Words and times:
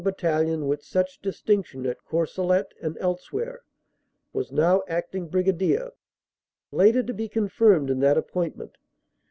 Battalion 0.03 0.67
with 0.67 0.81
such 0.83 1.21
distinction 1.21 1.85
at 1.85 2.03
Courcelette 2.03 2.73
and 2.81 2.97
elsewhere, 2.97 3.61
was 4.33 4.51
now 4.51 4.81
Acting 4.87 5.27
Brigadier, 5.27 5.91
later 6.71 7.03
to 7.03 7.13
be 7.13 7.29
confirmed 7.29 7.91
in 7.91 7.99
that 7.99 8.17
ap 8.17 8.29
pointment. 8.29 8.77